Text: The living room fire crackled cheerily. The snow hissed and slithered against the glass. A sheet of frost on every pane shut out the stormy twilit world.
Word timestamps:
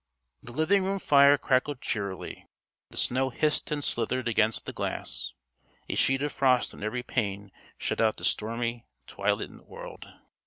The 0.41 0.51
living 0.51 0.83
room 0.83 0.97
fire 0.97 1.37
crackled 1.37 1.79
cheerily. 1.79 2.47
The 2.89 2.97
snow 2.97 3.29
hissed 3.29 3.69
and 3.71 3.83
slithered 3.83 4.27
against 4.27 4.65
the 4.65 4.73
glass. 4.73 5.33
A 5.89 5.93
sheet 5.93 6.23
of 6.23 6.31
frost 6.31 6.73
on 6.73 6.83
every 6.83 7.03
pane 7.03 7.51
shut 7.77 8.01
out 8.01 8.17
the 8.17 8.25
stormy 8.25 8.87
twilit 9.05 9.51
world. 9.67 10.07